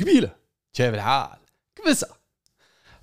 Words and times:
قبيلة. 0.00 0.30
كيف 0.74 0.94
الحال؟ 0.94 1.38
كبسه 1.76 2.20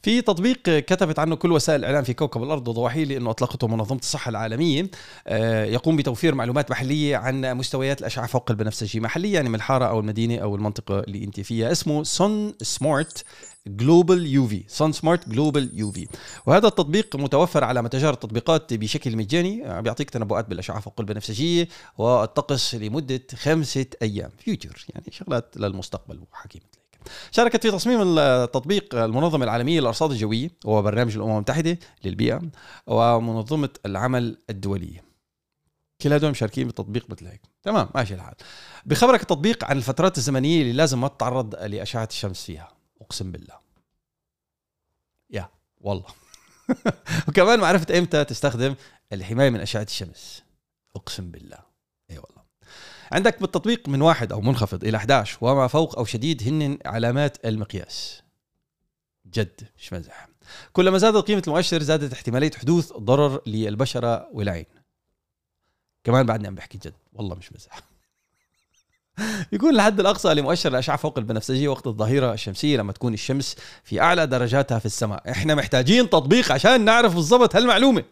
في 0.03 0.21
تطبيق 0.21 0.61
كتبت 0.61 1.19
عنه 1.19 1.35
كل 1.35 1.51
وسائل 1.51 1.79
الإعلام 1.79 2.03
في 2.03 2.13
كوكب 2.13 2.43
الأرض 2.43 2.67
وضواحيه 2.67 3.05
لأنه 3.05 3.29
أطلقته 3.29 3.67
منظمة 3.67 3.99
الصحة 3.99 4.29
العالمية. 4.29 4.89
آه، 5.27 5.65
يقوم 5.65 5.95
بتوفير 5.95 6.35
معلومات 6.35 6.71
محلية 6.71 7.17
عن 7.17 7.57
مستويات 7.57 7.99
الأشعة 7.99 8.27
فوق 8.27 8.51
البنفسجي. 8.51 8.99
محلية 8.99 9.33
يعني 9.33 9.49
من 9.49 9.55
الحارة 9.55 9.85
أو 9.85 9.99
المدينة 9.99 10.37
أو 10.37 10.55
المنطقة 10.55 10.99
اللي 10.99 11.23
أنت 11.23 11.39
فيها. 11.39 11.71
اسمه 11.71 12.03
SunSmart 12.03 13.23
Global 13.67 14.27
UV. 14.27 14.63
SunSmart 14.67 15.29
Global 15.29 15.69
UV. 15.73 16.07
وهذا 16.45 16.67
التطبيق 16.67 17.15
متوفر 17.15 17.63
على 17.63 17.81
متاجر 17.81 18.13
التطبيقات 18.13 18.73
بشكل 18.73 19.17
مجاني. 19.17 19.65
آه، 19.65 19.79
بيعطيك 19.79 20.09
تنبؤات 20.09 20.49
بالأشعة 20.49 20.79
فوق 20.79 20.95
البنفسجيه 20.99 21.67
والطقس 21.97 22.75
لمدة 22.75 23.21
خمسة 23.35 23.85
أيام. 24.01 24.29
فيوتشر 24.39 24.85
يعني 24.89 25.05
شغلات 25.11 25.57
للمستقبل 25.57 26.19
وحكي 26.31 26.59
مثل 26.59 26.76
شاركت 27.31 27.61
في 27.61 27.71
تصميم 27.71 28.19
التطبيق 28.19 28.95
المنظمة 28.95 29.43
العالمية 29.43 29.79
للأرصاد 29.79 30.11
الجوية 30.11 30.49
وهو 30.65 30.81
برنامج 30.81 31.15
الأمم 31.15 31.31
المتحدة 31.31 31.79
للبيئة 32.05 32.41
ومنظمة 32.87 33.69
العمل 33.85 34.37
الدولية 34.49 35.07
كل 36.01 36.13
هدول 36.13 36.31
مشاركين 36.31 36.67
بالتطبيق 36.67 37.09
مثل 37.09 37.27
هيك 37.27 37.41
تمام 37.63 37.89
ماشي 37.95 38.13
الحال. 38.13 38.35
بخبرك 38.85 39.21
التطبيق 39.21 39.63
عن 39.63 39.77
الفترات 39.77 40.17
الزمنية 40.17 40.61
اللي 40.61 40.73
لازم 40.73 41.01
ما 41.01 41.07
تتعرض 41.07 41.55
لأشعة 41.55 42.07
الشمس 42.11 42.43
فيها. 42.45 42.71
أقسم 43.01 43.31
بالله. 43.31 43.59
يا 45.29 45.49
والله. 45.77 46.05
وكمان 47.27 47.59
معرفة 47.59 47.97
إمتى 47.97 48.23
تستخدم 48.25 48.75
الحماية 49.13 49.49
من 49.49 49.59
أشعة 49.59 49.83
الشمس. 49.83 50.43
أقسم 50.95 51.31
بالله. 51.31 51.59
اي 52.11 52.17
والله. 52.17 52.36
عندك 53.11 53.41
بالتطبيق 53.41 53.89
من 53.89 54.01
واحد 54.01 54.31
أو 54.31 54.41
منخفض 54.41 54.83
إلى 54.83 54.97
11 54.97 55.37
وما 55.41 55.67
فوق 55.67 55.97
أو 55.97 56.05
شديد 56.05 56.47
هن 56.47 56.77
علامات 56.85 57.45
المقياس. 57.45 58.21
جد 59.33 59.61
مش 59.77 59.93
مزح. 59.93 60.27
كلما 60.73 60.97
زادت 60.97 61.27
قيمة 61.27 61.43
المؤشر 61.47 61.83
زادت 61.83 62.13
احتمالية 62.13 62.51
حدوث 62.51 62.93
ضرر 62.93 63.41
للبشرة 63.47 64.27
والعين. 64.31 64.65
كمان 66.03 66.25
بعدني 66.25 66.47
عم 66.47 66.55
بحكي 66.55 66.77
جد 66.77 66.93
والله 67.13 67.35
مش 67.35 67.53
مزح. 67.53 67.81
يكون 69.53 69.75
الحد 69.75 69.99
الأقصى 69.99 70.33
لمؤشر 70.33 70.69
الأشعة 70.69 70.97
فوق 70.97 71.17
البنفسجية 71.17 71.67
وقت 71.67 71.87
الظهيرة 71.87 72.33
الشمسية 72.33 72.77
لما 72.77 72.91
تكون 72.93 73.13
الشمس 73.13 73.55
في 73.83 74.01
أعلى 74.01 74.27
درجاتها 74.27 74.79
في 74.79 74.85
السماء. 74.85 75.31
إحنا 75.31 75.55
محتاجين 75.55 76.09
تطبيق 76.09 76.51
عشان 76.51 76.85
نعرف 76.85 77.15
بالضبط 77.15 77.55
هالمعلومة. 77.55 78.03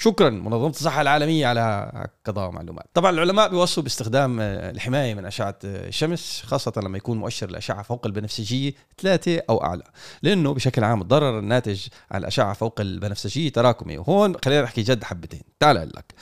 شكرا. 0.00 0.30
منظمة 0.30 0.68
الصحة 0.68 1.00
العالمية 1.00 1.46
على 1.46 1.92
قضاء 2.24 2.50
معلومات. 2.50 2.86
طبعا 2.94 3.10
العلماء 3.10 3.48
بيوصوا 3.48 3.82
باستخدام 3.82 4.40
آه، 4.40 4.70
الحماية 4.70 5.14
من 5.14 5.26
أشعة 5.26 5.58
آه، 5.64 5.88
الشمس 5.88 6.42
خاصة 6.46 6.72
لما 6.76 6.98
يكون 6.98 7.18
مؤشر 7.18 7.48
الأشعة 7.48 7.82
فوق 7.82 8.06
البنفسجية 8.06 8.74
ثلاثة 8.98 9.42
أو 9.50 9.64
أعلى. 9.64 9.82
لأنه 10.22 10.54
بشكل 10.54 10.84
عام 10.84 11.02
الضرر 11.02 11.38
الناتج 11.38 11.86
عن 12.10 12.20
الأشعة 12.20 12.52
فوق 12.52 12.80
البنفسجية 12.80 13.52
تراكمي. 13.52 13.98
وهون 13.98 14.36
خلينا 14.44 14.62
نحكي 14.62 14.82
جد 14.82 15.04
حبتين. 15.04 15.42
تعال 15.60 15.76
أقول 15.76 15.92
لك. 15.96 16.14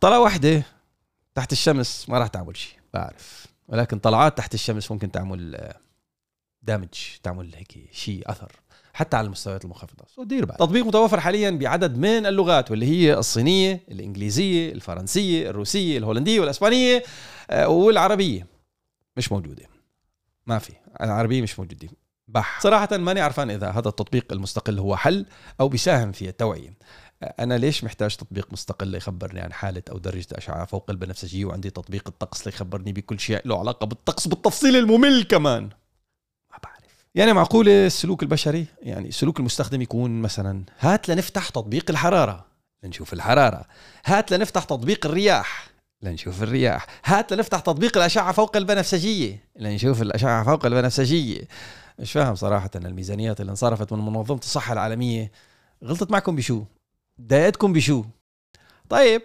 طلعة 0.00 0.20
واحدة 0.20 0.62
تحت 1.34 1.52
الشمس 1.52 2.08
ما 2.08 2.18
راح 2.18 2.28
تعمل 2.28 2.56
شيء 2.56 2.78
بعرف. 2.94 3.46
ولكن 3.68 3.98
طلعات 3.98 4.38
تحت 4.38 4.54
الشمس 4.54 4.90
ممكن 4.90 5.10
تعمل 5.10 5.68
دامج 6.62 6.88
آه، 6.88 7.18
تعمل 7.22 7.54
هيك 7.54 7.88
شيء 7.92 8.22
أثر. 8.26 8.61
حتى 8.92 9.16
على 9.16 9.26
المستويات 9.26 9.64
المنخفضة. 9.64 10.04
سو 10.14 10.22
دير 10.22 10.44
بالك 10.44 10.58
تطبيق 10.58 10.86
متوفر 10.86 11.20
حاليا 11.20 11.50
بعدد 11.50 11.96
من 11.96 12.26
اللغات 12.26 12.70
واللي 12.70 12.86
هي 12.86 13.14
الصينية 13.14 13.84
الإنجليزية 13.90 14.72
الفرنسية 14.72 15.50
الروسية 15.50 15.98
الهولندية 15.98 16.40
والإسبانية 16.40 17.02
آه، 17.50 17.68
والعربية. 17.68 18.46
مش 19.16 19.32
موجودة. 19.32 19.62
ما 20.46 20.58
في. 20.58 20.72
العربية 21.00 21.42
مش 21.42 21.58
موجودة. 21.58 21.88
بح. 22.28 22.60
صراحة 22.60 22.96
ماني 22.96 23.20
عرفان 23.20 23.50
إذا 23.50 23.70
هذا 23.70 23.88
التطبيق 23.88 24.32
المستقل 24.32 24.78
هو 24.78 24.96
حل 24.96 25.26
أو 25.60 25.68
بيساهم 25.68 26.12
في 26.12 26.28
التوعية. 26.28 26.74
آه، 27.22 27.34
أنا 27.40 27.58
ليش 27.58 27.84
محتاج 27.84 28.16
تطبيق 28.16 28.48
مستقل 28.52 28.88
ليخبرني 28.88 29.40
عن 29.40 29.52
حالة 29.52 29.82
أو 29.90 29.98
درجة 29.98 30.26
أشعة؟ 30.32 30.64
فوق 30.64 30.90
البنفسجية 30.90 31.44
وعندي 31.44 31.70
تطبيق 31.70 32.08
الطقس 32.08 32.46
ليخبرني 32.46 32.92
بكل 32.92 33.20
شيء 33.20 33.40
له 33.44 33.58
علاقة 33.58 33.86
بالطقس 33.86 34.28
بالتفصيل 34.28 34.76
الممل 34.76 35.22
كمان. 35.22 35.70
يعني 37.14 37.32
معقولة 37.32 37.86
السلوك 37.86 38.22
البشري؟ 38.22 38.66
يعني 38.82 39.10
سلوك 39.10 39.40
المستخدم 39.40 39.82
يكون 39.82 40.22
مثلا 40.22 40.64
هات 40.80 41.08
لنفتح 41.08 41.48
تطبيق 41.48 41.90
الحرارة. 41.90 42.46
لنشوف 42.82 43.12
الحرارة. 43.12 43.64
هات 44.04 44.32
لنفتح 44.32 44.64
تطبيق 44.64 45.06
الرياح. 45.06 45.66
لنشوف 46.02 46.42
الرياح. 46.42 46.86
هات 47.04 47.32
لنفتح 47.32 47.60
تطبيق 47.60 47.96
الأشعة 47.96 48.32
فوق 48.32 48.56
البنفسجية. 48.56 49.44
لنشوف 49.56 50.02
الأشعة 50.02 50.44
فوق 50.44 50.66
البنفسجية. 50.66 51.48
مش 51.98 52.12
فاهم 52.12 52.34
صراحة 52.34 52.70
الميزانيات 52.74 53.40
اللي 53.40 53.50
انصرفت 53.50 53.92
من 53.92 53.98
منظمة 53.98 54.38
الصحة 54.38 54.72
العالمية. 54.72 55.32
غلطت 55.84 56.10
معكم 56.10 56.36
بشو؟ 56.36 56.64
ضايقتكم 57.20 57.72
بشو؟ 57.72 58.04
طيب 58.88 59.22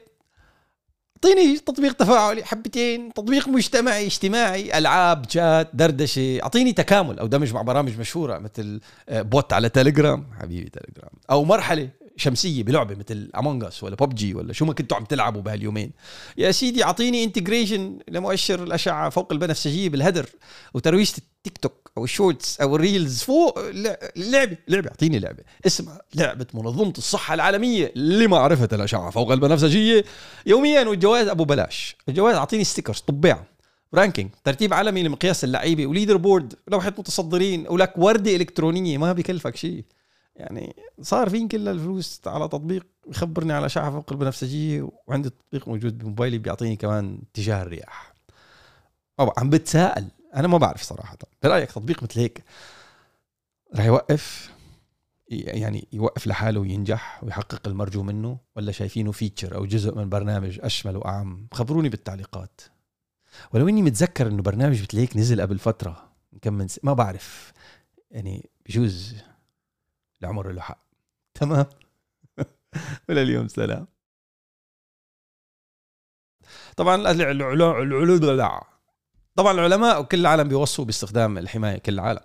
أعطيني 1.26 1.58
تطبيق 1.58 1.94
تفاعلي 1.94 2.44
حبتين 2.44 3.14
تطبيق 3.14 3.48
مجتمعي 3.48 4.06
اجتماعي 4.06 4.78
ألعاب 4.78 5.26
شات 5.30 5.70
دردشة 5.74 6.40
أعطيني 6.44 6.74
تكامل 6.74 7.20
أو 7.20 7.28
دمج 7.28 7.54
مع 7.54 7.62
برامج 7.62 8.00
مشهورة 8.00 8.38
مثل 8.38 8.82
آه، 9.10 9.22
bot 9.22 9.54
على 9.54 9.70
تليجرام. 9.70 10.28
حبيبي 10.42 10.70
تليجرام. 10.70 11.12
أو 11.30 11.44
مرحلة 11.44 11.90
شمسية 12.18 12.64
بلعبة 12.64 12.96
مثل 12.96 13.32
Among 13.38 13.64
Us 13.64 13.84
ولا 13.84 13.96
ببجي 13.96 14.34
ولا 14.34 14.54
شو 14.54 14.66
ما 14.66 14.74
كنتوا 14.74 14.98
عم 14.98 15.06
تلعبوا 15.06 15.42
بهاليومين. 15.42 15.92
يا 16.38 16.52
سيدي 16.52 16.84
أعطيني 16.84 17.24
integration 17.24 18.00
لمؤشر 18.08 18.64
الأشعة 18.64 19.10
فوق 19.10 19.34
البنفسجية 19.34 19.90
بالهدر 19.90 20.30
وترويج 20.74 21.12
التيك 21.48 21.58
توك 21.58 21.92
أو 21.98 22.04
ال 22.04 22.12
Shorts 22.12 22.62
أو 22.62 22.76
ال 22.76 22.84
Reels 22.84 23.24
فوق 23.24 23.60
لعبة 24.16 24.58
لعبة 24.68 24.90
أعطيني 24.90 25.20
لعبة. 25.20 25.44
اسمها 25.66 26.02
لعبة 26.16 26.48
منظمة 26.54 26.94
الصحة 26.98 27.34
العالمية 27.34 27.92
لمعرفة 27.96 28.70
الأشعة 28.74 29.10
فوق 29.10 29.32
البنفسجيه 29.32 30.06
يوميا 30.46 30.88
والجوائز 30.88 31.28
أبو 31.28 31.46
بلاش. 31.46 31.96
الجوائز 32.10 32.38
أعطيني 32.38 32.64
stickers 32.64 33.00
طبيعه 33.00 33.46
ranking 33.94 34.30
ترتيب 34.44 34.74
عالمي 34.74 35.04
لمقياس 35.04 35.44
اللعيبة. 35.44 35.88
و 35.88 36.18
leaderboard 36.18 36.54
لوحة 36.68 36.94
متصدرين. 36.98 37.66
ولك 37.70 37.94
وردة 37.98 38.36
إلكترونية 38.36 38.98
ما 38.98 39.14
بكلفك 39.14 39.56
شيء. 39.56 39.86
يعني 40.36 40.76
صار 41.02 41.30
فين 41.30 41.48
كل 41.48 41.68
الفلوس 41.68 42.22
على 42.26 42.48
تطبيق 42.48 42.86
يخبرني 43.10 43.54
على 43.54 43.66
أشعة 43.66 43.92
فوق 43.92 44.12
البنفسجيه 44.12 44.90
وعندي 45.08 45.30
تطبيق 45.30 45.68
موجود 45.68 45.98
بموبايلي 45.98 46.38
بيعطيني 46.38 46.76
كمان 46.76 47.20
اتجاه 47.32 47.62
الرياح. 47.62 48.14
عم 49.38 49.50
بتساءل. 49.50 50.08
أنا 50.36 50.48
ما 50.48 50.58
بعرف 50.58 50.82
صراحة. 50.82 51.18
برأيك 51.44 51.72
تطبيق 51.72 52.04
مثل 52.04 52.20
هيك 52.20 52.44
رح 53.76 53.86
يوقف؟ 53.86 54.54
يعني 55.30 55.88
يوقف 55.94 56.28
لحاله 56.28 56.60
وينجح 56.60 57.24
ويحقق 57.24 57.68
المرجو 57.68 58.04
منه؟ 58.04 58.38
ولا 58.56 58.72
شايفينه 58.72 59.12
فيتشر 59.12 59.56
أو 59.56 59.66
جزء 59.66 59.96
من 59.96 60.10
برنامج 60.10 60.60
أشمل 60.64 60.98
وأعم؟ 60.98 61.48
خبروني 61.54 61.90
بالتعليقات. 61.90 62.62
ولو 63.54 63.68
إني 63.68 63.82
متذكر 63.82 64.28
إنه 64.28 64.42
برنامج 64.42 64.82
مثل 64.82 64.98
هيك 64.98 65.18
نزل 65.18 65.42
قبل 65.42 65.60
فترة 65.60 66.12
كم 66.42 66.54
من 66.54 66.68
س... 66.68 66.80
ما 66.84 66.94
بعرف. 66.94 67.54
يعني 68.12 68.50
بجوز 68.66 69.16
العمر 70.22 70.52
له 70.52 70.62
حق. 70.62 70.84
تمام؟ 71.34 71.66
ولليوم 73.10 73.48
سلام. 73.48 73.88
طبعا 76.78 77.12
العلوم 77.12 78.77
طبعا 79.38 79.54
العلماء 79.54 80.02
وكل 80.02 80.20
العالم 80.20 80.48
بيوصوا 80.48 80.86
باستخدام 80.86 81.38
الحماية 81.38 81.78
كل 81.78 81.94
العالم. 81.94 82.20